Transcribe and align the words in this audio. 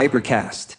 Hypercast. 0.00 0.78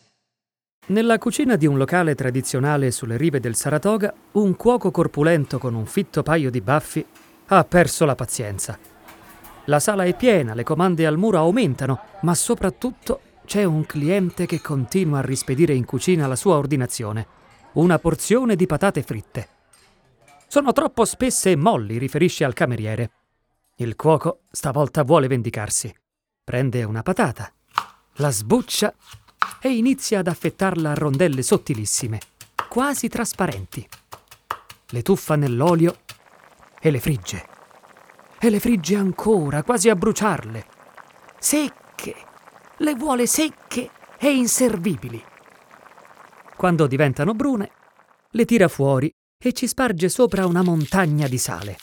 Nella 0.88 1.18
cucina 1.18 1.58
di 1.58 1.66
un 1.66 1.78
locale 1.78 2.16
tradizionale 2.16 2.90
sulle 2.90 3.18
rive 3.18 3.42
del 3.42 3.54
Saratoga, 3.54 4.14
un 4.34 4.56
cuoco 4.56 4.92
corpulento 4.92 5.60
con 5.60 5.74
un 5.74 5.86
fitto 5.86 6.24
paio 6.24 6.50
di 6.50 6.62
baffi 6.62 7.06
ha 7.48 7.66
perso 7.66 8.06
la 8.06 8.16
pazienza. 8.16 8.80
La 9.66 9.82
sala 9.82 10.06
è 10.06 10.16
piena, 10.16 10.54
le 10.54 10.64
comande 10.64 11.06
al 11.06 11.18
muro 11.18 11.38
aumentano, 11.38 12.00
ma 12.22 12.34
soprattutto 12.34 13.20
c'è 13.46 13.66
un 13.66 13.86
cliente 13.86 14.46
che 14.46 14.62
continua 14.62 15.20
a 15.20 15.24
rispedire 15.24 15.74
in 15.74 15.84
cucina 15.84 16.26
la 16.26 16.38
sua 16.38 16.56
ordinazione. 16.56 17.28
Una 17.74 18.00
porzione 18.00 18.56
di 18.56 18.68
patate 18.68 19.04
fritte. 19.04 19.50
Sono 20.48 20.72
troppo 20.72 21.04
spesse 21.04 21.52
e 21.52 21.58
molli, 21.58 21.98
riferisce 21.98 22.46
al 22.46 22.54
cameriere. 22.54 23.12
Il 23.76 23.98
cuoco 23.98 24.44
stavolta 24.50 25.04
vuole 25.04 25.28
vendicarsi. 25.28 25.94
Prende 26.42 26.86
una 26.86 27.04
patata, 27.04 27.52
la 28.20 28.32
sbuccia 28.32 28.94
e 29.62 29.70
inizia 29.70 30.20
ad 30.20 30.28
affettarla 30.28 30.92
a 30.92 30.94
rondelle 30.94 31.42
sottilissime, 31.42 32.20
quasi 32.70 33.08
trasparenti. 33.08 33.88
Le 34.90 35.02
tuffa 35.02 35.36
nell'olio 35.36 35.98
e 36.80 36.92
le 36.92 37.00
frigge. 37.00 37.48
E 38.40 38.50
le 38.50 38.60
frigge 38.60 38.96
ancora, 38.96 39.64
quasi 39.64 39.90
a 39.90 39.96
bruciarle. 39.96 40.66
Secche, 41.38 42.16
le 42.78 42.96
vuole 42.96 43.28
secche 43.28 43.90
e 44.18 44.32
inservibili. 44.32 45.22
Quando 46.56 46.88
diventano 46.88 47.34
brune, 47.34 47.72
le 48.32 48.46
tira 48.46 48.68
fuori 48.68 49.12
e 49.42 49.54
ci 49.54 49.68
sparge 49.68 50.10
sopra 50.10 50.46
una 50.46 50.62
montagna 50.62 51.28
di 51.28 51.38
sale. 51.38 51.78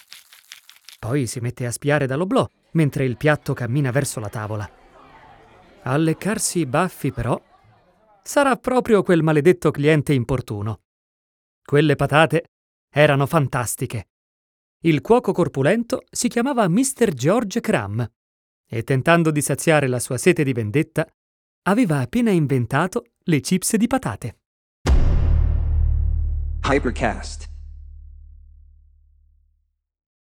Poi 0.99 1.27
si 1.27 1.41
mette 1.41 1.67
a 1.67 1.71
spiare 1.71 2.07
dall'oblò 2.07 2.47
mentre 2.73 3.05
il 3.05 3.17
piatto 3.17 3.55
cammina 3.55 3.91
verso 3.91 4.21
la 4.21 4.29
tavola. 4.29 4.71
A 5.83 5.97
leccarsi 5.97 6.61
i 6.61 6.67
baffi, 6.67 7.13
però, 7.13 7.41
sarà 8.27 8.57
proprio 8.57 9.03
quel 9.03 9.23
maledetto 9.23 9.71
cliente 9.71 10.13
importuno. 10.13 10.83
Quelle 11.65 11.95
patate 11.95 12.51
erano 12.91 13.27
fantastiche. 13.27 14.09
Il 14.83 15.01
cuoco 15.01 15.33
corpulento 15.33 16.03
si 16.11 16.29
chiamava 16.29 16.69
Mr. 16.69 17.13
George 17.13 17.61
Cram 17.61 18.07
e 18.69 18.83
tentando 18.83 19.31
di 19.31 19.41
saziare 19.41 19.87
la 19.87 20.01
sua 20.01 20.19
sete 20.19 20.43
di 20.43 20.53
vendetta, 20.53 21.07
aveva 21.63 22.01
appena 22.01 22.31
inventato 22.31 23.05
le 23.25 23.41
chips 23.41 23.77
di 23.77 23.87
patate. 23.87 24.39
Hypercast. 26.69 27.56